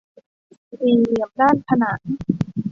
[0.79, 1.99] สี่เหลี่ยมด้านขนาน